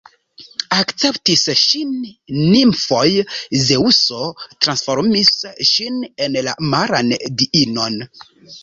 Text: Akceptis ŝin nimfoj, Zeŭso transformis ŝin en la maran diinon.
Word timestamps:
Akceptis 0.75 1.43
ŝin 1.63 1.91
nimfoj, 2.37 3.05
Zeŭso 3.67 4.25
transformis 4.65 5.33
ŝin 5.75 6.03
en 6.29 6.41
la 6.49 6.61
maran 6.75 7.19
diinon. 7.45 8.05